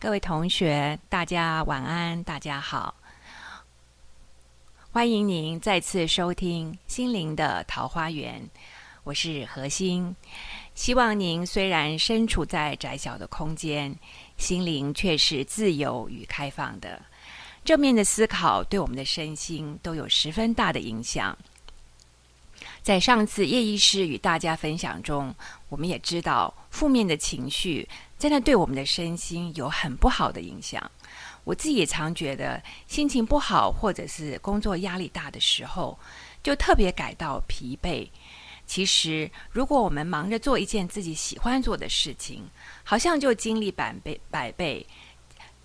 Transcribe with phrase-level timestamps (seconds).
[0.00, 2.94] 各位同学，大家晚安，大家好，
[4.90, 8.40] 欢迎您再次收听《心灵的桃花源》，
[9.04, 10.16] 我是何心。
[10.74, 13.94] 希望您虽然身处在窄小的空间，
[14.38, 17.02] 心灵却是自由与开放的。
[17.62, 21.36] 正面的思考对我们的身心都有十分大的影响。
[22.80, 25.34] 在上次叶医师与大家分享中，
[25.68, 27.86] 我们也知道负面的情绪
[28.20, 30.90] 真的对我们的身心有很不好的影响。
[31.42, 35.98] 我自己也常觉得心情不好，或者是工作压力大的时候，
[36.42, 38.06] 就特别感到疲惫。
[38.66, 42.46] 其实，如果我们忙着做一件自己喜欢做的事情，
[42.84, 44.86] 好像就精力百倍百倍，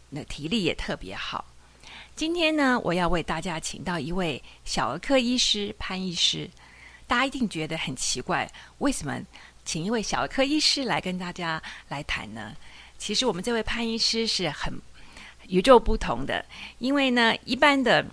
[0.09, 1.43] 那体力也特别好。
[2.15, 6.49] 今天呢，我要为大家请到一位小儿科医师潘医师。
[7.05, 9.21] 大家一定觉得很奇怪，为什么
[9.65, 12.53] 请一位小儿科医师来跟大家来谈呢？
[12.97, 14.73] 其实我们这位潘医师是很
[15.47, 16.45] 与众不同的，
[16.77, 18.05] 因为呢，一般的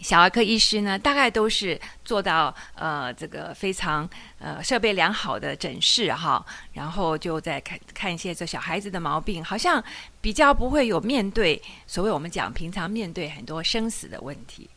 [0.00, 9.82] 小儿科医师呢，大概都是做到呃这个非常呃设备良好的诊室哈，然后就在看看一些这小孩子的毛病，好像
[10.20, 14.68] 比较不会有面对所谓我们讲平常面对很多生死的问题。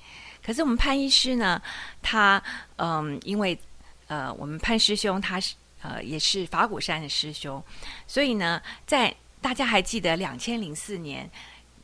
[0.46, 1.62] 可是我们潘医师呢，
[2.02, 2.42] 他
[2.78, 3.58] 嗯，因为
[4.08, 7.64] 呃，我们潘师兄他是呃也是法鼓山的师兄，
[8.08, 11.30] 所以呢，在大家还记得两千零四年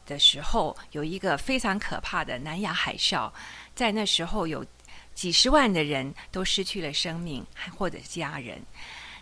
[0.05, 3.31] 的时候，有一个非常可怕的南亚海啸，
[3.75, 4.65] 在那时候有
[5.13, 7.45] 几十万的人都失去了生命
[7.77, 8.61] 或者家人。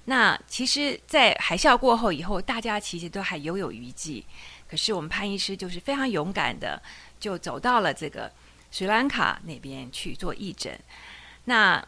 [0.06, 4.26] 那其实，在海啸过后以后，大家其实都还犹有余悸。
[4.68, 6.82] 可是我们潘医师就是非常勇敢的，
[7.20, 8.32] 就走到了这个。
[8.74, 10.80] 斯里兰卡那边去做义诊，
[11.44, 11.86] 那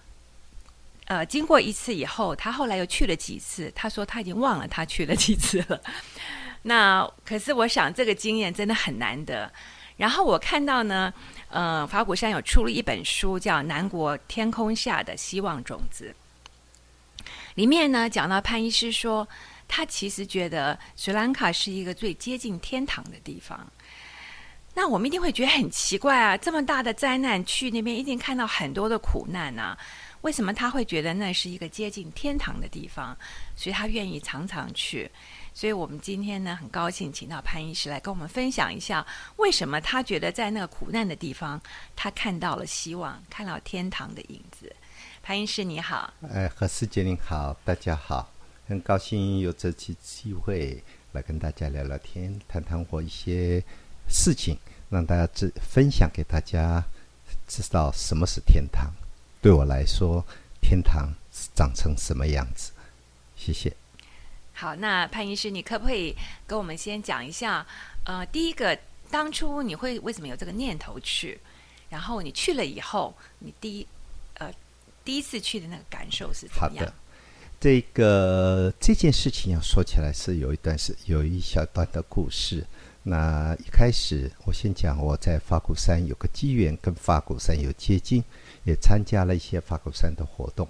[1.06, 3.72] 呃，经过一次以后，他后来又去了几次。
[3.76, 5.82] 他说他已经忘了他去了几次了。
[6.64, 9.52] 那可是我想这个经验真的很难得。
[9.98, 11.14] 然后我看到呢，
[11.50, 16.16] 呃，法鼓山有出了一本书，叫《南国天空下的希望种子》，
[17.56, 19.28] 里面呢讲到潘医师说，
[19.68, 23.68] 他其实觉得斯兰卡是一个最接近天堂的地方。
[24.74, 26.36] 那我们一定会觉得很奇怪啊！
[26.36, 29.78] 这么大的灾难，去那边一定看到很多的苦难啊！
[30.24, 33.16] 为什么他会觉得那是一个接近天堂的地方？
[33.56, 35.10] 所以他愿意常常去。
[35.54, 41.62] 所以我们今天呢，很高兴请到潘医师来跟我们分享一下，为什么他觉得在那个苦难的地方，
[41.96, 44.74] 他看到了希望，看到天堂的影子。
[45.22, 48.32] 潘医师你好，哎，何师姐您好，大家好，
[48.68, 53.64] 很高兴有这次机会来跟大家聊聊天，谈谈我一些。
[54.10, 54.58] 事情
[54.90, 56.84] 让大家知分享给大家，
[57.48, 58.92] 知道什么是天堂。
[59.44, 60.26] 对我来说，
[60.62, 61.14] 天堂
[61.54, 62.72] 长成什么样子？
[63.36, 63.76] 谢谢。
[64.54, 66.16] 好，那潘医师，你可不可以
[66.48, 67.68] 跟我们先讲一下？
[68.06, 68.80] 呃，第一个，
[69.12, 71.38] 当初你会为什么有这个念头去？
[71.90, 73.86] 然后你去了以后，你第一
[74.36, 74.50] 呃
[75.04, 76.94] 第一次去的那个感受是怎么样？
[77.60, 82.66] 这个这件事情要说起来是有一段是有一小段的故事。
[83.04, 88.24] 那一开始，我先讲我在法鼓山有个机缘，跟法鼓山有接近，
[88.64, 90.68] 也参加了一些法鼓山的活动。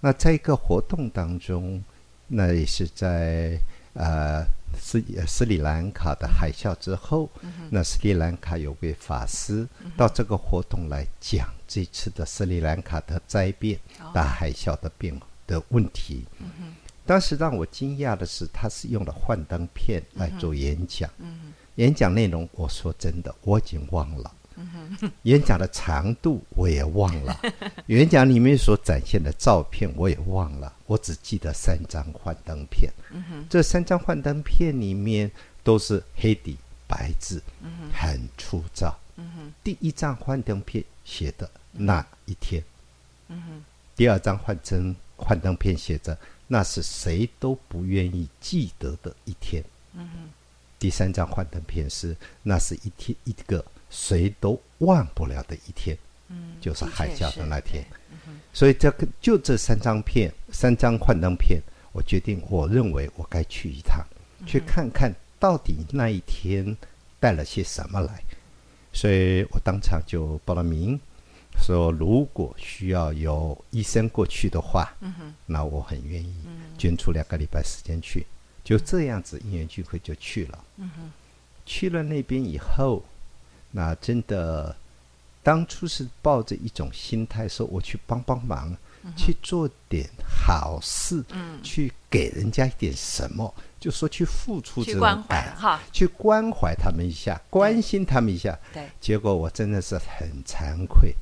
[0.00, 1.82] 那在一个活动当中，
[2.26, 3.58] 那也是在
[3.94, 4.44] 呃
[4.78, 7.28] 斯斯里兰卡的海啸之后，
[7.70, 13.78] 那斯里兰卡有位法师到这个活动来讲这次的斯里兰卡的灾变、
[14.12, 16.24] 大海啸的变的问题。
[17.04, 21.10] 当时让我惊讶的是，他是用了幻灯片来做演讲。
[21.76, 24.32] 演讲内容，我说真的，我已经忘了。
[25.22, 27.40] 演讲的长度我也忘了，
[27.86, 32.92] 演讲里面所展现的照片我也忘了，我只记得三张幻灯片。
[33.48, 35.30] 这三张幻灯片里面
[35.62, 37.42] 都是黑底白字，
[37.92, 38.94] 很粗糙。
[39.62, 42.62] 第一张幻灯片写的那一天，
[43.96, 46.16] 第二张幻灯幻灯片写着。
[46.48, 49.64] 那是谁都不愿意记得的一天。
[50.78, 55.96] 第三张幻灯片是，那是一天一个谁都忘不了的一天。
[56.28, 57.84] 嗯就是海啸的那天。
[58.54, 61.60] 所以这个就这三张片，三张幻灯片，
[61.92, 64.02] 我决定，我认为我该去一趟，
[64.46, 66.74] 去看看到底那一天
[67.20, 68.22] 带了些什么来。
[68.94, 70.98] 所以我当场就报了名。
[71.60, 74.90] 说如果需要有医生过去的话，
[75.44, 76.34] 那我很愿意
[76.78, 78.24] 捐出两个礼拜时间去。
[78.64, 80.64] 就这样子，因缘聚会就去了。
[81.66, 83.04] 去了那边以后，
[83.72, 84.76] 那真的
[85.42, 88.76] 当初是抱着一种心态，说我去帮帮忙，
[89.16, 90.08] 去做点
[90.46, 98.56] 好事，嗯，去给人家一点什么，就说去付出这种去关怀爱哈，去关怀他们一下，关心他们一下。
[98.72, 101.12] 对，结果我真的是很惭愧，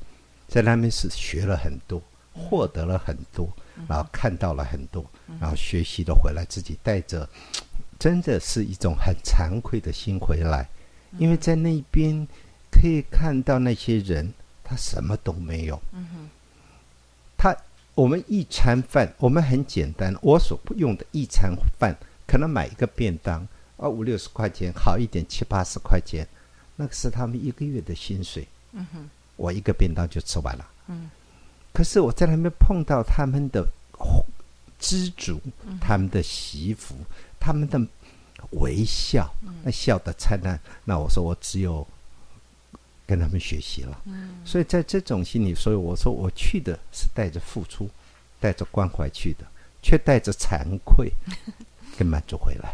[0.47, 1.99] 在那边是学了很多，
[2.33, 3.49] 获得了很多，
[3.87, 5.03] 然后看到了很多，
[5.39, 7.27] 然后学习了回来，自己带着，
[7.97, 10.69] 真的是一种很惭愧的心回来，
[11.17, 12.27] 因为在那边
[12.71, 15.81] 可以看到那些人，他什么都没有，
[17.37, 17.55] 他
[17.93, 23.45] 我们一餐饭，我们很简单，我所用的一餐饭，可能买一个便当
[23.77, 26.25] 啊五六十块钱，好一点七八十块钱，
[26.77, 28.47] 那个是他们一个月的薪水。
[28.71, 30.65] 嗯哼，我一个便当就吃完了。
[30.87, 31.09] 嗯，
[31.73, 33.67] 可是我在那边碰到他们的
[34.79, 35.39] 知足，
[35.81, 36.95] 他们的媳妇，
[37.39, 37.79] 他们的
[38.51, 39.33] 微笑，
[39.63, 41.87] 那笑的灿烂，那我说我只有
[43.05, 44.01] 跟他们学习了。
[44.05, 47.89] 嗯，所以在这种心理，所以我说我去的是带着付出，
[48.39, 49.45] 带着关怀去的，
[49.81, 51.11] 却带着惭愧
[51.97, 52.73] 跟满足回来。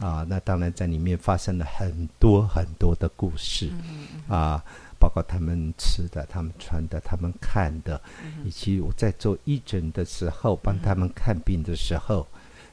[0.00, 3.70] 啊，那当然在里面发生了很多很多的故事。
[4.28, 4.64] 啊，
[4.98, 8.00] 包括他们吃的、他们穿的、他们看的，
[8.42, 12.26] 以及我在做义诊的时候，帮他们看病的时候，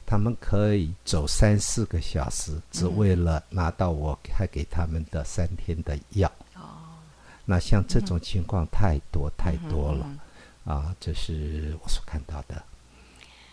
[0.08, 6.32] 他们可以走三四个小时，只为了拿到我开给他们的三天的药。
[6.54, 6.96] 哦，
[7.44, 10.18] 那像这种情况太多太多了嗯
[10.64, 12.64] 啊，这是我所看到的。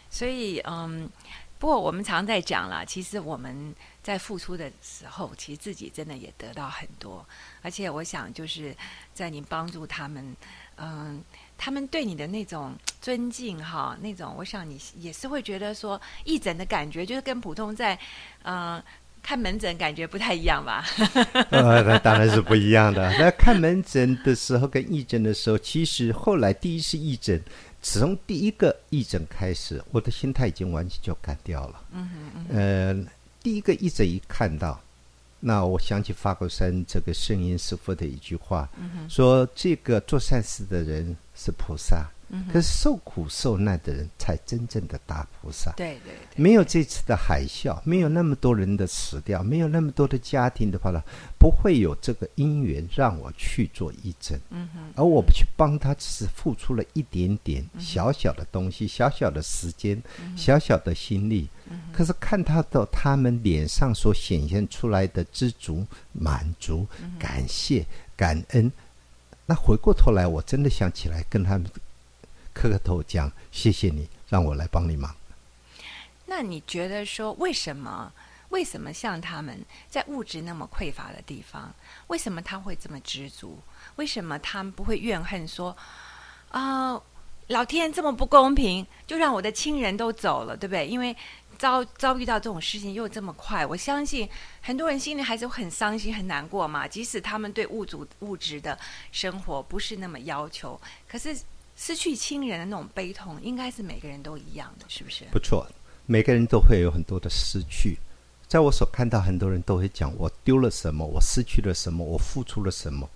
[0.09, 1.09] 所以嗯。
[1.57, 3.73] 不过我们常在讲啦，其实我们
[4.03, 7.25] 在付出的时候，其实自己真的也得到很多。
[7.63, 8.75] 而且我想，就是
[9.13, 10.35] 在您帮助他们，
[10.75, 11.23] 嗯，
[11.57, 17.97] 他们对你的那种 尊敬哈，那种，我想你也是会觉得说，义诊的感觉就是跟普通在
[18.43, 18.81] 嗯
[19.21, 20.85] 看门诊感觉不太一样吧？
[21.51, 23.11] 呃，那当然是不一样的。
[23.17, 27.41] 那看门诊的时候跟义诊的时候，其实后来第一次义诊。
[27.87, 31.83] 从第一个义诊开始，我的心态已经完全就改掉了。
[31.91, 33.11] 嗯嗯呃，
[33.43, 34.81] 第一个义诊一看到，
[35.39, 45.71] 那我想起法国山这个圣音师傅的一句话，嗯说这个做善事的人是菩萨，嗯可是受苦受难的人才真正的大菩萨。
[45.77, 51.01] 对对对，没有这次的海啸，没有那么多人的死掉，没有那么多的家庭的话呢，
[51.37, 54.39] 不会有这个因缘让我去做义诊。
[54.49, 60.01] 嗯哼，而我不去帮他，只是付出了一点点小小的东西、小小的时间、
[60.35, 61.47] 小小的心力。
[61.91, 66.85] 可是看他到他们脸上所显现出来的知足、满足、
[67.17, 67.83] 感谢、
[68.15, 68.71] 感恩，
[69.47, 71.67] 那回过头来，我真的想起来跟他们
[72.55, 75.13] 磕个头，讲谢谢你，让我来帮你忙。
[76.25, 78.11] 那你觉得说为什么？
[78.49, 79.59] 为什么像他们
[79.89, 81.73] 在物质那么匮乏的地方，
[82.07, 83.59] 为什么他会这么知足？
[83.97, 85.75] 为什么他们不会怨恨说
[86.51, 87.01] 啊、
[87.47, 90.87] 老天这么不公平，就让我的亲人都走了，对不对？
[90.87, 91.13] 因为
[91.57, 94.29] 遭遭遇到这种事情又这么快，我相信
[94.61, 96.87] 很多人心里还是很伤心、很难过嘛。
[96.87, 98.77] 即使他们对物质物质的
[99.11, 100.79] 生活不是那么要求，
[101.09, 101.35] 可是
[101.75, 105.25] 失去亲人的那种悲痛，应该是每个人都一样的，是不是？
[105.31, 105.67] 不错，
[106.05, 107.97] 每个人都会有很多的失去。
[108.47, 113.09] 在我所看到，很多人都会讲我丢了什么，我失去了什么，我付出了什么。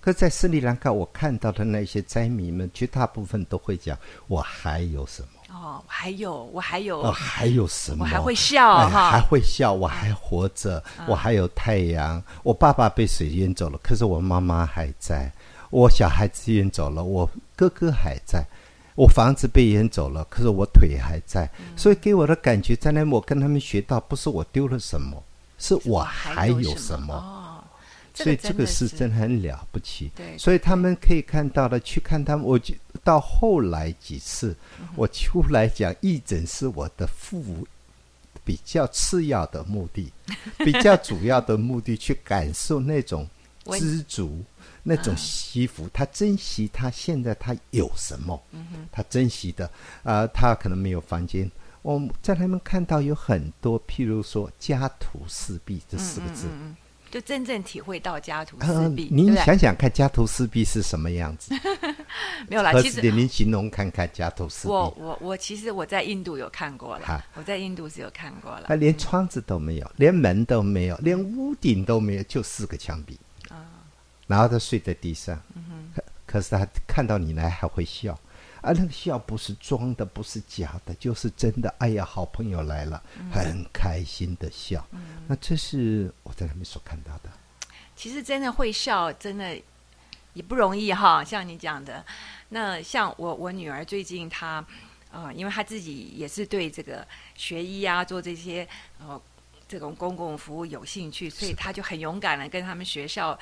[0.00, 3.96] 可在斯里兰卡，我看到的那些灾民们，绝大部分都会讲
[4.28, 12.20] 我还有什么，哦，我还有我还有、哦，还有什么，我还会笑哎哈、还会笑，我还活着，我还有太阳。
[12.42, 15.30] 我爸爸被水淹走了，可是我妈妈还在。
[15.70, 18.44] 我小孩子淹走了，我哥哥还在。
[18.96, 21.48] 我房子被淹走了，可是我腿还在。
[21.74, 25.22] 所以给我的感觉，在那我跟他们学到，不是我丢了什么，
[25.58, 27.14] 是我还有有什么。
[27.14, 27.64] 哦，
[28.12, 30.10] 所以这个是是真的很了不起。
[30.14, 32.44] 对所以他们可以看到的，去看他们。
[32.44, 37.66] 我就到后来几次，嗯我出来讲义诊是我的副
[38.44, 40.12] 比较次要的目的，
[40.58, 43.26] 比较主要的目的去感受那种
[43.78, 44.42] 知足。
[44.82, 49.70] 那种惜福，他珍惜他现在他有什么，嗯他珍惜的
[50.02, 51.50] 啊、他可能没有房间。
[51.82, 56.76] 我在他们看到有很多，譬如说家徒四壁这四个字，嗯嗯，
[57.10, 59.34] 就真正体会到家徒呃四壁，对您？
[59.36, 61.54] 想想看，家徒四壁是什么样子？
[62.48, 64.74] 没有啦，其实您形容看看家徒四壁？
[64.74, 68.74] 我我我其实我在印度有看过了哈，我在印度是有看过了他。
[68.74, 73.18] 连窗子都没有，连门都没有，连屋顶都没有，就四个墙壁。
[74.34, 78.12] 啊然后他睡在地上，嗯可可是他看到你来还会笑，
[78.60, 81.68] 啊，那个笑不是装的，不是假的，就是真的。
[81.78, 84.86] 哎呀，好朋友来了，嗯很开心的笑。
[85.26, 87.30] 那这是我在那边所看到的。
[87.96, 89.60] 其实真的会笑，真的
[90.32, 91.24] 也不容易哈。
[91.24, 92.04] 像你讲的，
[92.50, 94.64] 那像我我女儿最近她
[95.10, 98.66] 呃，因为她自己也是对这个学医啊，做这些
[99.00, 99.20] 呃
[99.66, 103.38] 这种公共服务有兴趣，所以她就很勇敢的跟他们学校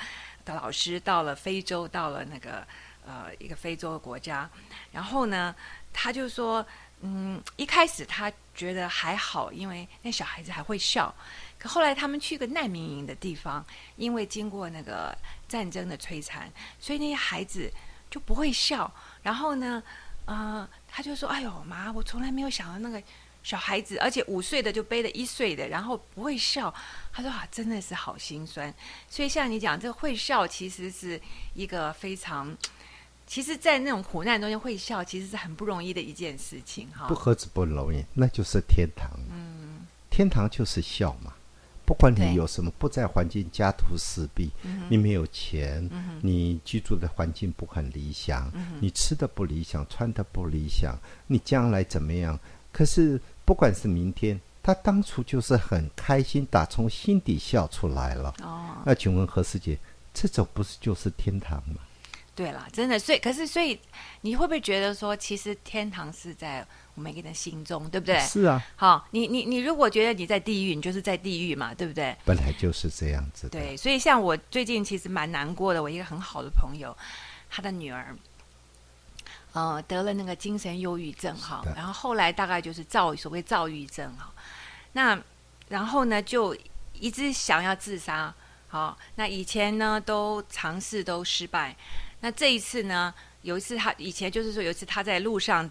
[0.55, 2.65] 老师到了非洲，到了那个
[3.05, 4.49] 呃一个非洲的国家，
[4.91, 5.55] 然后呢，
[5.93, 6.65] 他就说。
[7.01, 11.15] 嗯，一开始他觉得还好，因为那小孩子还会笑。
[11.57, 13.65] 可后来他们去个难民营的地方，
[13.95, 17.71] 因为经过那个战争的摧残，所以那些孩子
[18.09, 18.93] 就不会笑。
[19.23, 19.81] 然后呢，
[20.25, 23.01] 呃，他就说：“哎呦妈，我从来没有想到那个
[23.43, 26.73] 小孩子，而且五岁的就背了一岁的，然后不会笑。”
[27.11, 28.73] 他说：“啊，真的是好心酸。”
[29.09, 31.19] 所以像你讲，这个会笑其实是
[31.53, 32.55] 一个非常。
[33.25, 37.07] 其实，在那种苦难中间会笑，其实是很不容易的一件事情，哈。
[37.07, 39.07] 不何止不容易，那就是天堂。
[39.31, 41.33] 嗯，天堂就是笑嘛。
[41.85, 44.51] 不管你有什么，不在环境家徒四壁，
[44.89, 45.89] 你没有钱，
[46.21, 50.95] 你居住的环境不很理想，你吃的不理想，穿的不理想，
[51.27, 52.39] 你将来怎么样？
[52.71, 58.33] 可是，不管是明天，他当初就是很开心，打从心底笑出来了。
[58.43, 59.77] 哦，那请问何师姐，
[60.13, 61.81] 这种不是就是天堂吗？
[62.35, 63.77] 对了，真的，所以可是，所以
[64.21, 68.17] 你会不会觉得说，其实天堂是在我们每个人心中，对不对？
[68.21, 68.63] 是啊。
[68.77, 72.15] 好，你你你如果觉得你在地狱，你就是在地狱嘛，对不对？
[72.23, 73.49] 本来就是这样子。
[73.49, 76.95] 对，所以像我最近其实蛮难过的，我一个很好的朋友，
[77.49, 78.15] 他的女儿，
[79.53, 84.31] 呃，得了那个精神忧郁症哈，然后后来大概就是躁所谓躁郁症哈，
[84.93, 85.19] 那
[85.69, 86.55] 然后呢就
[86.93, 88.33] 一直想要自杀，
[88.67, 91.75] 好，那以前呢都尝试都失败。
[92.21, 93.13] 那这一次呢？
[93.41, 95.67] 有一次他以前就是说，有一次他在路上，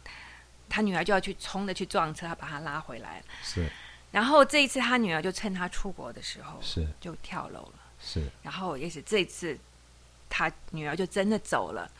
[0.70, 3.24] 他女儿就要去冲的去撞车，他把他拉回来了。
[3.42, 3.70] 是。
[4.10, 7.74] 然后这一次他女儿就趁他出国的时候，是就跳楼了。
[8.00, 8.26] 是。
[8.42, 9.58] 然后也许这次，
[10.30, 11.90] 他女儿就真的走了。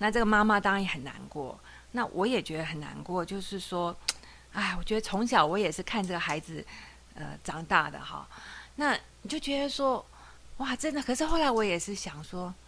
[0.00, 1.56] 那这个妈妈当然也很难过。
[1.92, 3.96] 那我也觉得很难过，就是说，
[4.52, 6.66] 哎，我觉得从小我也是看这个孩子
[7.14, 8.26] 呃长大的哈。
[8.74, 10.04] 那你就觉得说，
[10.56, 11.00] 哇，真的。
[11.00, 12.52] 可是后来我也是想说。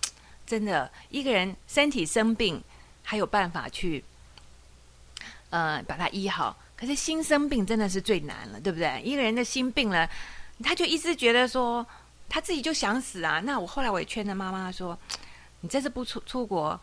[0.44, 2.62] 真的，一个人身体生病，
[3.04, 4.04] 还有办法去，
[5.50, 6.54] 呃，把他医好。
[6.76, 9.00] 可是心生病真的是最难了，对不对？
[9.02, 10.06] 一个人的心病了，
[10.62, 11.86] 他就一直觉得说
[12.28, 13.40] 他自己就想死啊。
[13.44, 14.98] 那我后来我也劝他妈妈说
[15.62, 16.78] ：“你这次不出出国，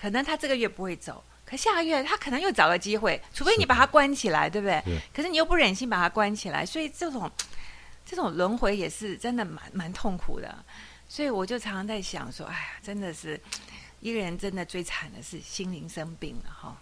[0.00, 4.82] 可能他这个月不会走，可下个月他可能又找个机会，除非你把他关起来，对不对？
[5.12, 7.30] 可是你又不忍心把他关起来，所以这种
[8.06, 10.64] 这种轮回也是真的蛮蛮痛苦的。”
[11.06, 13.38] 所以我就常常在想说，哎呀，真的是
[13.98, 16.80] 一个人真的最惨的是心灵生病了哈。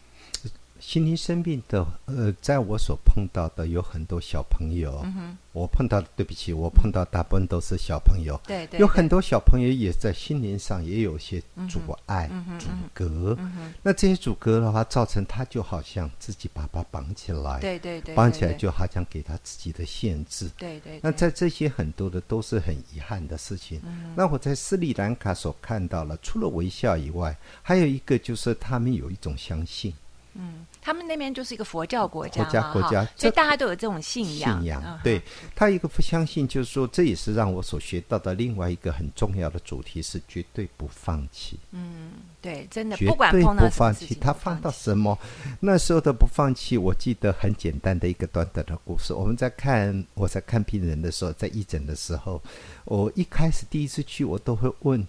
[0.80, 5.00] 心灵生病的，呃，在我所碰到的有很多小朋友。
[5.04, 5.36] 嗯。
[5.52, 8.40] 我碰到，对不起，我碰到大部分都是小朋友。
[8.46, 8.78] 对对。
[8.78, 12.30] 有很多小朋友也在心灵上也有些阻碍、
[12.60, 13.34] 阻隔。
[13.40, 13.74] 嗯。
[13.82, 17.58] 那这些阻隔的话，造成他就好像自己把他绑起来。
[17.58, 18.14] 对对对。
[18.14, 20.48] 绑起来就好像给他自己的限制。
[20.56, 21.00] 对对。
[21.02, 23.80] 那在这些很多的都是很遗憾的事情。
[23.84, 24.14] 嗯。
[24.16, 29.92] 那我在斯里兰卡所看到了，除了微笑以外，还有一个就是他们有一种相信。
[30.34, 30.66] 嗯。
[30.80, 34.58] 他们那边就是一个佛教国家，国家国家，所以大家都有这种信仰。
[34.58, 35.20] 信仰，对
[35.54, 41.58] 他一个不相信，就是说，这也是让我所学到的另外一个很重要的主题是绝对不放弃。
[41.72, 44.14] 嗯，对，真的，绝对不放弃。
[44.14, 45.18] 他放到什么？
[45.60, 49.12] 那时候的不放弃，我记得很简单的一个短短的故事。
[49.12, 52.40] 我们在看我在看病人的时候，在义诊的时候，
[52.84, 55.06] 我一开始第一次去，我都会问。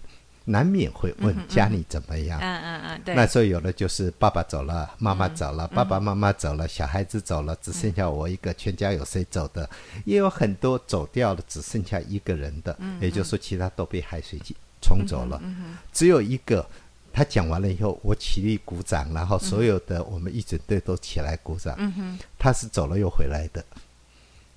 [0.50, 2.40] 难免会问家里怎么样？
[2.40, 3.14] 嗯嗯嗯，对。
[3.14, 8.52] 那时候有的就是爸爸走了，妈妈走了，爸爸妈妈走了，小孩子走了，只剩下我一个。
[8.54, 9.68] 全家有谁走的？
[10.04, 12.76] 也有很多走掉了，只剩下一个人的。
[12.80, 14.38] 嗯，也就是说，其他都被海水
[14.82, 15.40] 冲走了。
[15.44, 16.66] 嗯只有一个，
[17.12, 21.74] 他讲完了以后，我起立鼓掌，然后所有的我们一整队都起来鼓掌。
[21.78, 23.64] 嗯哼，他是走了又回来的。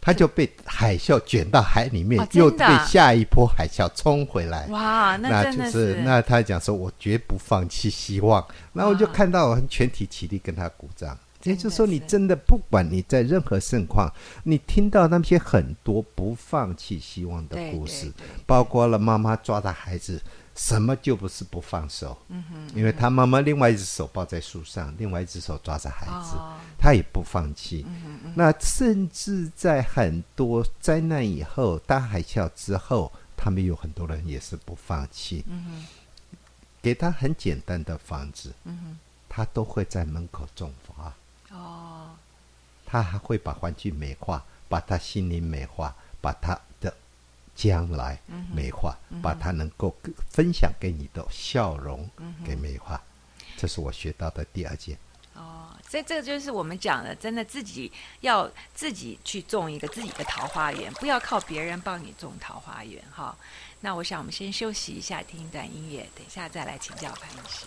[0.05, 4.67] 他就被海啸卷到海里面，又被下一波海啸冲回来。
[4.67, 8.45] 哇，那就是那他讲说，我绝不放弃希望。
[8.73, 11.17] 然后我就看到我全体起立跟他鼓掌。
[11.43, 14.11] 也就是说，你真的不管你在任何盛况，
[14.43, 18.11] 你听到那些很多不放弃希望的故事，
[18.45, 20.21] 包括了妈妈抓着孩子。
[20.55, 22.17] 什么就不是不放手？
[22.29, 26.35] 嗯哼，因为他妈妈另外一只手抱在树上，另外一只手抓着孩子，
[26.77, 27.85] 他也不放弃。
[28.35, 35.43] 那甚至在很多灾难以后、大海啸之后，他们有很多人也是不放弃。
[36.81, 38.53] 给他很简单的房子，
[39.29, 41.13] 他都会在门口种花。
[41.51, 42.09] 哦，
[42.85, 46.61] 他还会把环境美化，把他心灵美化，把他的
[47.55, 48.19] 将来
[48.53, 49.95] 美化，把它能够
[50.29, 52.09] 分享给你的笑容
[52.45, 53.01] 给美化。
[53.57, 54.97] 这是我学到的第二件。
[55.35, 57.91] 哦，所以这个就是我们讲的，真的自己
[58.21, 63.35] 要自己去种一个自己的桃花源，不要靠别人帮你种桃花源哈。
[63.81, 67.65] 那我想我们先休息一下，听一段音乐，等一下再来请教潘医师。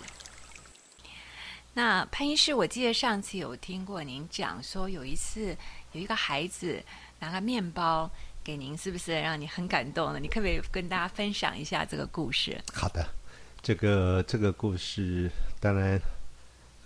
[1.75, 5.57] 那潘医师，我记得上次有听过您讲说，有一次
[5.93, 6.83] 有一个孩子
[7.19, 8.11] 拿个面包
[8.47, 10.21] 给您，是不是让你很感动了？
[10.21, 12.57] 你可不可以跟大家分享一下这个故事？
[12.73, 13.05] 好的，
[13.61, 16.01] 这个这个故事当然。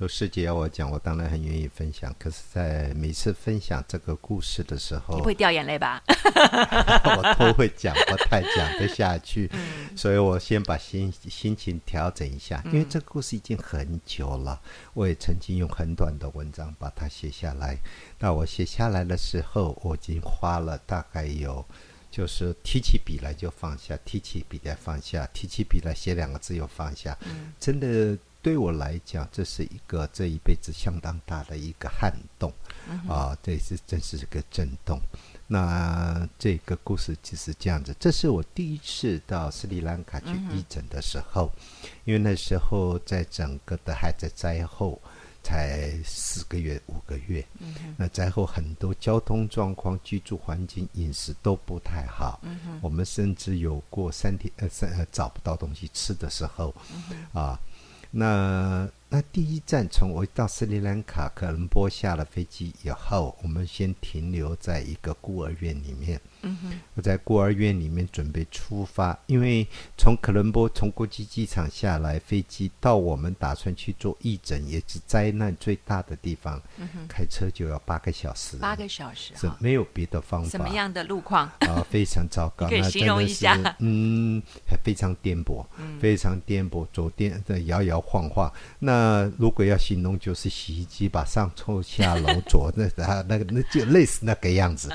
[0.01, 2.11] 有师姐要我讲，我当然很愿意分享。
[2.19, 6.03] 可是，在每次分享这个故事的时候，你会掉眼泪吧？
[7.05, 9.51] 我都会讲，不太讲得下去。
[9.95, 14.59] 所以我先把心心情调整一下，因为这个故事已经很久了。
[14.95, 17.77] 我也曾经用很短的文章把它写下来。
[18.19, 21.63] 那我写下来的时候，我已经花了大概有，
[22.11, 27.15] 就是提起笔来就放下，提起笔来放下，提起笔来写两个字又放下。
[27.59, 28.17] 真的。
[28.43, 32.53] 对我来讲，这是一个这一辈子相当大的一个撼动，
[33.09, 34.99] 啊，这是真是个震动。
[35.47, 41.51] 那这个故事就是这样子，这是我第一次到斯里兰卡去义诊的时候，
[42.05, 45.01] 因为那时候在整个的还在灾后
[45.43, 47.45] 才四个月五个月，
[47.97, 52.41] 那灾后很多交通状况、居住环境、饮食都不太好，
[52.81, 56.75] 我们甚至有过三天呃三呃找不到东西吃的时候，
[57.35, 57.61] 啊。
[58.13, 66.21] 那那第一站从我到斯里兰卡科伦坡下了飞机以后，我们先停留在一个孤儿院里面。
[66.43, 69.67] 嗯哼，我在孤儿院里面准备出发，因为
[69.97, 76.61] 从科伦坡从国际机场下来，飞机到我们打算去做义诊，也是灾难最大的地方。
[76.79, 78.57] 嗯，开车就要八个小时。
[78.57, 80.49] 八个小时是没有别的方法。
[80.49, 81.85] 什么样的路况啊？
[81.91, 82.69] 非常糟糕。
[82.69, 83.77] 可以形容一下。
[83.79, 84.43] 嗯，
[84.83, 85.65] 非常颠簸，
[86.01, 88.51] 非常颠簸，走颠的摇摇晃晃。
[88.79, 94.91] 那如果要形容，就是洗衣机把上抽下楼 左那啊那个那就类似那个样子。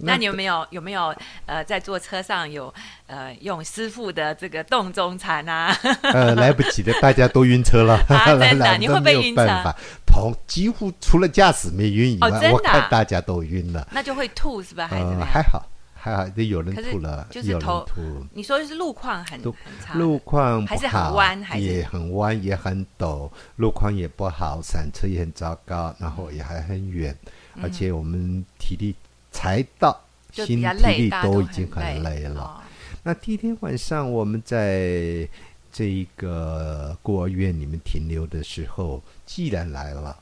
[0.06, 1.14] 那你有没有有没有
[1.46, 2.72] 呃在坐车上有
[3.06, 5.76] 呃用师傅的这个洞中禅啊？
[6.02, 7.98] 呃，来不及的，大家都晕车了。
[8.40, 9.74] 真的，你会不会晕车？
[10.06, 13.86] 同几乎除了驾驶没晕以外，我看大家都晕了。
[13.92, 14.88] 那就会吐是吧？
[14.88, 18.00] 还是还好还好，有人吐了，就是头吐。
[18.32, 19.52] 你说是路况很很
[19.84, 27.14] 差，路况还是很弯，还是也很弯也很陡，路况也不好，闪车也很糟糕，然后也还很远，
[27.62, 28.94] 而且我们体力。
[29.30, 30.00] 才到，
[30.32, 32.62] 心体力都已经很累了。
[33.02, 35.26] 那第一天晚上，我们在
[35.72, 40.14] 这一个孤儿院里面停留的时候，既然来了，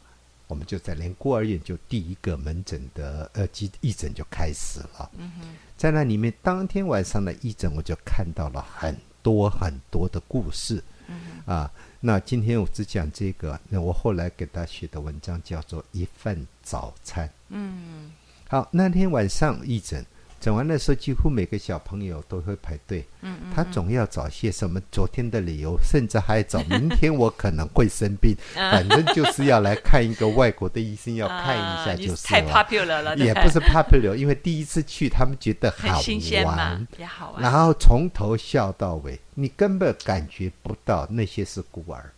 [0.47, 5.11] 我们就在连孤儿院就第一个门诊的呃，急义诊就开始了。
[5.16, 10.83] 嗯哼，在那里面，当天晚上的义诊，我就看到了很多很多的故事。
[11.09, 13.59] 嗯啊，那今天我只讲这个。
[13.68, 17.27] 那我后来给他写的文章叫做《一份早餐》。
[17.49, 18.12] 嗯。
[18.50, 20.02] 好，那天晚上义诊，
[20.40, 23.06] 诊完的时候，几乎每个小朋友都会排队。
[23.20, 36.00] 嗯嗯，他总要找些什么昨天的理由，甚至还找明天我可能会生病， 反正就是要来看一个外国的医生，要看一下就是太 popular 了，也不是 popular，因为第一次去，他们觉得好
[36.46, 37.42] 玩，也好玩。
[37.42, 42.11] 然后从头笑到尾，你根本感觉不到那些是孤儿。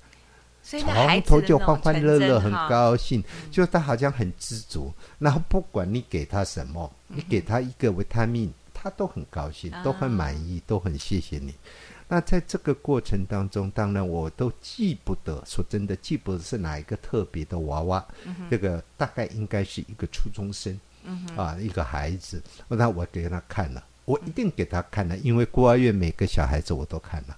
[0.78, 4.92] 从头就欢欢乐乐，很高兴，就他好像很知足。
[5.18, 11.54] 然后不管你给他什么，你给他一个维他命，他都很高兴，都很满意，都很谢谢你。
[12.06, 18.04] 那在这个过程当中，当然我都记不得，说真的记不得是哪一个特别的娃娃。
[18.50, 20.78] 这个大概应该是一个初中生，
[21.36, 22.42] 啊，一个孩子。
[22.68, 27.36] 那我给他看了，我一定给他看了，因为孤儿院每个小孩子我都看了。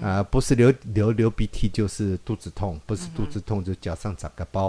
[0.00, 4.68] 啊，不是流流流鼻涕就是肚子痛，不是肚子痛就脚上长个包，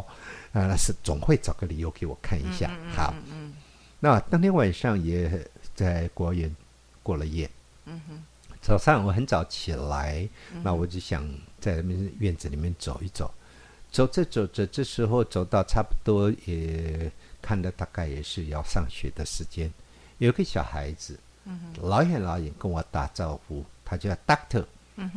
[0.51, 2.71] 啊，那是总会找个理由给我看一下。
[2.95, 3.13] 好，
[3.99, 6.53] 那当天晚上也在孤儿院
[7.03, 7.49] 过了夜。
[7.85, 8.23] 嗯哼，
[8.61, 10.27] 早上我很早起来，
[10.63, 11.27] 那我就想
[11.59, 13.31] 在那边院子里面走一走，
[13.91, 17.11] 走着走着，这时候走到差不多也
[17.41, 19.71] 看的大概也是要上学的时间，
[20.17, 21.19] 有个小孩子，
[21.81, 24.65] 老远老远跟我打招呼，他叫 Doctor。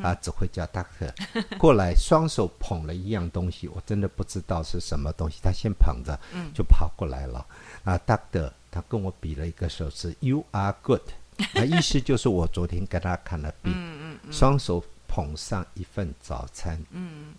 [0.02, 1.12] 啊，只会叫 doctor
[1.58, 5.38] 过来，双手捧了一样东西，我真的不知道是什么东西。
[5.42, 6.18] 他先捧着，
[6.54, 7.44] 就跑过来了。
[7.84, 11.02] 啊，doctor，他跟我比了一个手势，You are good，
[11.54, 13.72] 啊，意思就是我昨天给他看了病。
[13.74, 16.80] 嗯嗯双手捧上一份早餐。
[16.90, 17.34] 嗯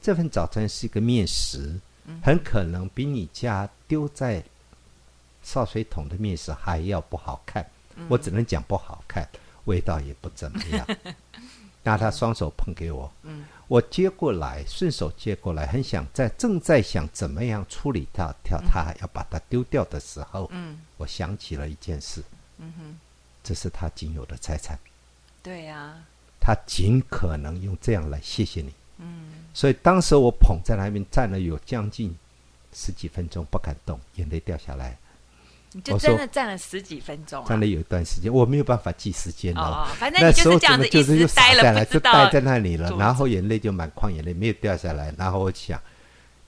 [0.00, 1.78] 这份早餐是一个面食，
[2.22, 4.42] 很可能比你家丢在
[5.42, 7.64] 烧水桶的面食还要不好看。
[8.08, 9.28] 我只能讲不好看，
[9.66, 10.86] 味道也不怎么样。
[11.82, 13.44] 那他双手捧给我，嗯。
[13.68, 20.78] 我接过来，顺手接过来，很想在正在想怎么样处理它，跳它要把它丢掉的时候，嗯。
[20.98, 22.22] 我想起了一件事，
[22.58, 22.98] 嗯哼，
[23.42, 24.78] 这是他仅有的财产，
[25.42, 25.94] 对呀、
[26.38, 28.72] 他尽可能用这样来谢谢你。
[28.98, 29.46] 嗯。
[29.54, 32.14] 所以当时我捧在那边站了有将近
[32.74, 34.98] 十几分钟，不敢动，眼泪掉下来。
[35.72, 39.62] 你就我说真的站了十几分钟啊站了有一段时间，我没有办法记时间了。
[39.62, 45.14] 哦，反正那你就是这样子一就是就直待了，不知道就待在那里了，然后眼泪就满眶，眼泪没有掉下来。
[45.16, 45.80] 然后我想，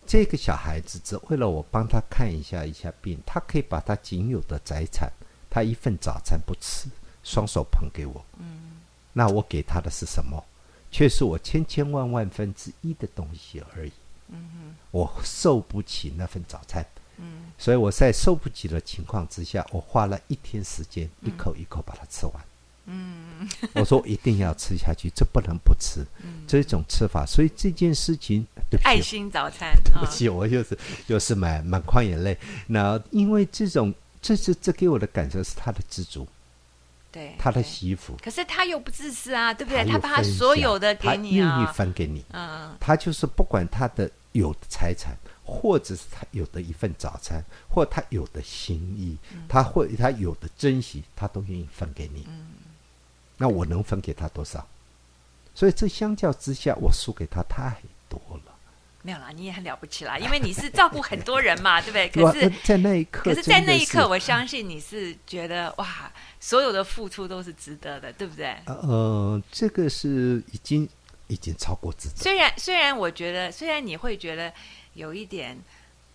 [0.07, 5.11] 这个小孩子只为了我帮他看一下一下病，他可以把他仅有的财产，
[5.49, 6.89] 他一份早餐不吃，
[7.23, 8.25] 双手捧给我。
[8.39, 8.73] 嗯
[9.17, 10.45] 那我给他的是什么？
[10.91, 13.93] 却是我千千万万分之一的东西而已。
[14.29, 16.85] 嗯我受不起那份早餐。
[17.19, 22.35] 嗯所以我在受不起的情况之下，我花了一天时间，一口一口把它吃完。
[22.87, 27.25] 嗯 我说一定要吃下去，这不能不吃，嗯，这种吃法。
[27.25, 32.37] 所以这件事情，对不爱，心早餐，对 不啊起，我又是又是满满眶眼泪。
[32.67, 36.27] 那因为这种，这是这给我的感受是他的知足，
[37.11, 39.83] 对，他的对媳妇，可是他又不自私啊，对不对？
[39.87, 42.23] 他把他所有的他给你愿意啊，分给你。
[42.33, 49.17] 嗯他就是不管他的有的财产，或者是他有的一份早餐，或他有的心意，
[49.49, 52.27] 他会他有的珍惜，他都愿意分给你。
[53.37, 54.67] 那我能分给他多少？
[55.55, 57.77] 所以这相较之下，我输给他太
[58.09, 58.55] 多了。
[59.03, 62.09] 没有啦，你也很了不起啦，因为你是照顾很多人嘛， 对不对？
[62.09, 68.57] 可是呃在那一刻，可是，在那一刻，我相信你是觉得哇，所有的付出都是值得的，对不对？
[68.65, 70.89] 呃，这个是已经
[71.27, 72.23] 已经超过自己。
[72.23, 74.51] 虽然虽然我觉得，虽然你会觉得
[74.95, 75.57] 有一点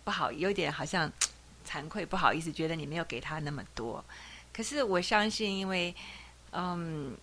[0.04, 1.12] 不好，有点好像
[1.66, 4.04] 惭愧，不好意思，觉得你没有给他那么多，
[4.52, 5.94] 可是我相信，因为
[6.52, 7.16] 嗯。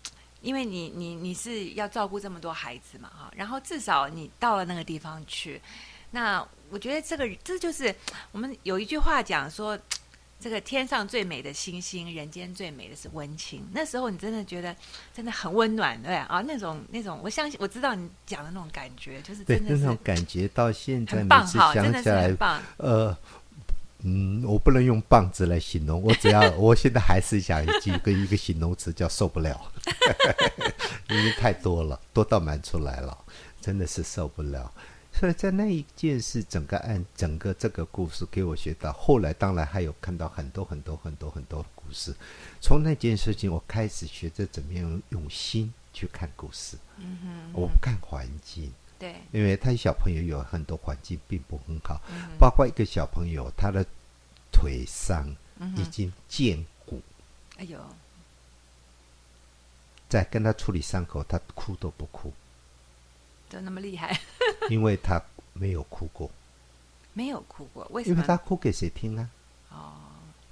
[0.42, 5.61] 因为你你你是要照顾这么多孩子嘛哈，然后至少你到了那个地方去，
[6.12, 7.92] 那我觉得这个这就是
[8.31, 9.77] 我们有一句话讲说，
[10.38, 13.66] 这个天上最美的星星，人间最美的是温情。
[13.72, 14.75] 那时候你真的觉得
[15.14, 22.37] 真的很温暖，对啊，那种那种，我相信我知道你讲的那种感觉，就是真的是种感觉，到现在每次想起来。
[22.77, 23.16] 呃，
[24.03, 29.59] 嗯，我不能用“棒”子来形容，我只要我现在还是想举一个一个形容词叫受不了，
[31.09, 33.16] 因为太多了，多到满出来了，
[33.61, 34.70] 真的是受不了。
[35.19, 38.93] 所以在那一件事，整个案，整个这个故事给我学到。
[38.93, 42.15] 后来当然还有看到很多很多很多很多的故事。
[42.61, 46.77] 从那件事情，我开始学着怎么样用心去看故事。
[46.99, 53.83] 嗯哼，我不看环境，对，因为他小朋友有很多环境并不很好，嗯包括一个小朋友他的
[54.53, 57.01] 腿伤嗯，已经见骨，
[57.57, 57.79] 哎呦，
[60.11, 62.31] 在跟他处理伤口，他哭都不哭，
[63.49, 64.19] 都那么厉害，
[64.71, 66.31] 因为他没有哭过，
[67.13, 68.27] 没有哭过，为什么因为？
[68.27, 69.31] 他哭给谁听啊？
[69.71, 69.93] 哦，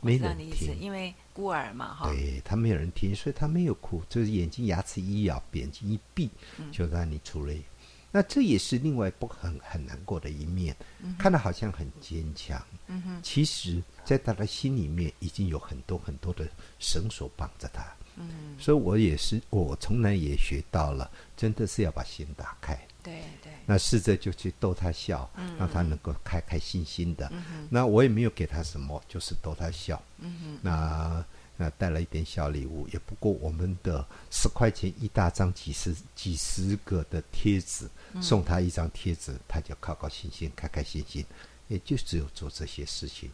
[0.00, 0.78] 没人听。
[0.80, 6.70] 因为孤儿嘛，哈，对他没有人听，所以他没有哭，就是眼睛牙齿一咬，眼睛一闭，嗯。
[6.72, 7.62] 就让你处理。
[8.10, 10.76] 那这也是另外不很很难过的一面，
[11.18, 17.84] 看他好像很坚强，嗯哼，其实在他的心里面已经有很多很多的绳索绑着他。
[18.16, 22.74] 嗯，所以我也是，我从来也学到了，真的是要把心打开。
[23.02, 27.28] 对对，那试着就去逗他笑，嗯让他能够开开心心的。
[27.32, 30.02] 嗯，那我也没有给他什么，就是逗他笑。
[30.18, 31.24] 嗯哼，那
[31.56, 41.24] 那带了一点小礼物，也不过我们的十块钱一大张，几十几十个的贴纸，嗯送他一张贴纸，他就高高兴兴、开开心心，
[41.68, 43.30] 也就只有做这些事情。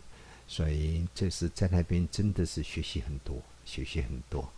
[0.48, 4.52] 所以这是在那边真的是学习很多，学习很多。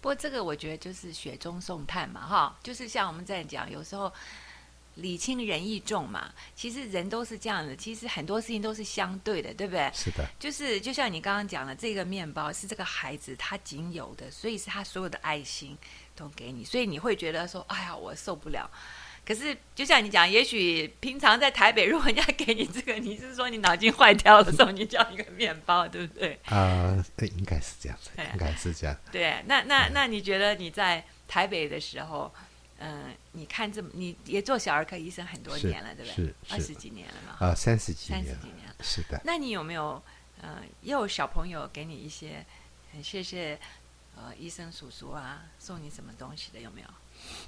[0.00, 4.12] 不过这个我觉得就是雪中送炭嘛，哈，就是像我们在讲，有时候
[4.94, 6.32] 礼轻人意重嘛。
[6.54, 9.90] 其实人都是这样的，其实很多事情都是相对的，对不对？
[9.92, 15.76] 是的，就是就像你刚刚讲的，这个面包是这个孩子他仅有的，所以是他所有的爱心
[16.14, 18.70] 都给你，所以你会觉得说，哎呀，我受不了。
[19.28, 26.32] 可是就像你讲，也许平常在台北，如果人家给你这个，你是说你脑筋坏掉的时候，你叫一个面包，对不对？
[26.46, 28.96] 啊、呃应该是这样子对，应该是这样。
[29.12, 32.32] 对，那那那你觉得你在台北的时候，
[32.78, 36.34] 嗯、你看这么你也做小儿科医生很多年了，对不对？
[36.48, 37.46] 二十几年了嘛。
[37.46, 38.74] 啊，三十几年三十几，年了。
[38.80, 39.20] 是的。
[39.24, 40.02] 那你有没有
[40.40, 42.42] 呃，也有小朋友给你一些
[42.94, 43.60] 很谢谢
[44.16, 46.88] 呃医生叔叔啊，送你什么东西的有没有？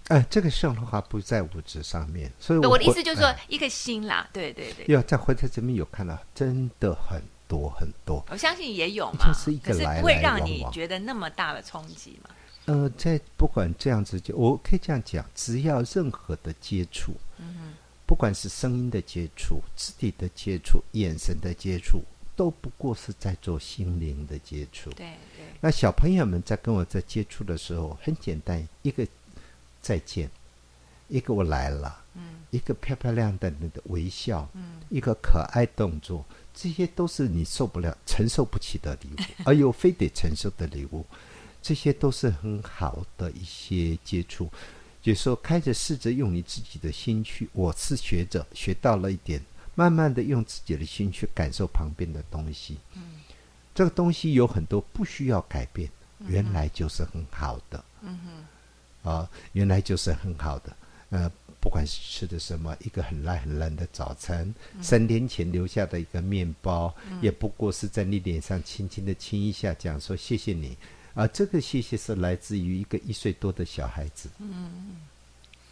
[0.08, 8.24] 哎，这个送的话不在物质上面，所以我的意思就是说哎一个心啦，对对对，要在回车这边有看到，真的很多很多。
[8.30, 12.30] 我相信也有嘛，就是一个来来不会让你往往觉得那么大的冲击嘛。
[12.66, 22.02] 呃，在不管这样子就，我可以这样讲，只要任何的接触，嗯不管是声音的接触、肢体的接触、眼神的接触，
[22.34, 24.96] 都不过是在做心灵的接触哼，。
[24.96, 25.06] 对
[25.36, 29.06] 对，那小朋友们在跟我在接触的时候，很简单，一个
[29.80, 30.30] 再见，
[31.08, 39.16] 一个我来了，嗯一个漂漂亮亮的微笑，嗯一个可爱动作，这些都是你受不了、承受不起的礼物，
[39.46, 41.04] 而又非得承受的礼物，
[41.62, 44.50] 这些都是很好的一些接触。
[45.04, 49.40] 有时候开始试着用你自己的心去，我是学者，学到了一点，
[49.74, 52.76] 慢慢的用自己的心去感受旁边的东西。
[52.94, 53.20] 嗯
[53.72, 55.88] 这个东西有很多不需要改变，
[56.26, 57.82] 原来就是很好的。
[58.02, 58.44] 嗯哼，
[59.02, 60.76] 啊，原来就是很好的。
[61.10, 70.76] 呃，不管是吃的什么，一个很烂很烂的早餐，三天前留下的一个面包，也不过是在你脸上轻轻的亲一下，讲说谢谢你。
[71.14, 74.28] 啊，这个谢谢是来自于一个一岁多的小孩子。
[74.38, 74.96] 嗯，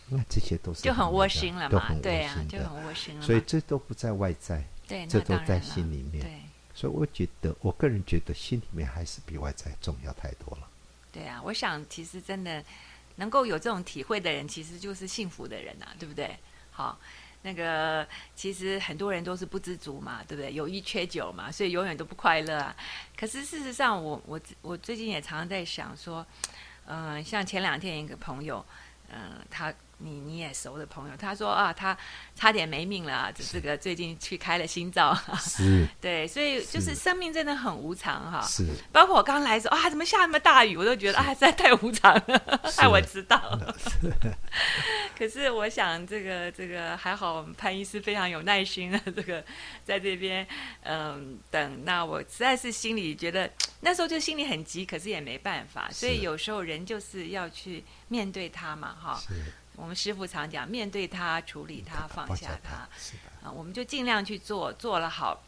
[0.08, 3.24] 那这些都是就很窝心了嘛对啊，就很窝心了。
[3.24, 6.24] 所以这都不在外在，对，这都在心里面。
[6.24, 6.32] 对
[6.74, 10.68] 所以我觉得，我个人觉得心里面还是比外在重要太多了。
[11.12, 12.62] 对啊，我想其实真的
[13.18, 16.36] 能够有这种体会的人，其实就是幸福的人啊，对不对？
[16.70, 16.98] 好，
[17.42, 20.52] 那个其实很多人都是不知足嘛，对不对？
[20.52, 22.74] 有一缺九嘛，所以永远都不快乐啊。
[23.16, 26.24] 可是事实上我，我我最近也常常在想说，
[26.86, 28.64] 嗯、像前两天一个朋友，
[29.12, 31.96] 嗯、他你你也熟的朋友，他说啊，他
[32.34, 38.40] 差点没命了啊，这这个最近去开了心脏，是 对，所以就是是生命真的很无常哈。
[38.42, 43.76] 是，包括我刚来的时候啊，怎么下那么大雨，我都觉得啊，实在太无常了， 害我知道了。
[45.16, 49.44] 可是我想，这个这个还好，我们潘医师非常有耐心的，这个
[49.84, 50.46] 在这边
[50.82, 51.84] 嗯等。
[51.84, 55.88] 那我实在是心里觉得那时候就心里很急，可是也没办法。
[55.90, 59.20] 所以有时候人就是要去面对他嘛，哈。
[59.78, 62.88] 是我们师傅常讲，面对它，处理它，放下它。
[62.98, 65.42] 是，啊，我们就尽量去做，做了好，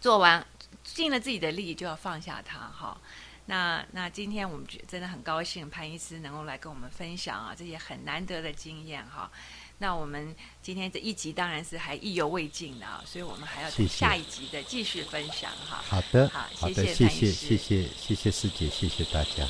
[0.00, 0.44] 做完
[0.82, 3.00] 尽了自己的力，就要放下它哈。
[3.46, 9.30] 那那今天我们觉真的很高兴，潘医师能够来跟我们分享啊这些很难得的经验哈。
[9.78, 15.82] 那我们今天这一集当然是还意犹未尽的啊，所以我们还要下一集的继续分享哈。
[15.88, 19.46] 好的，好谢谢谢谢，潘医师谢谢，谢谢师姐，谢谢大家。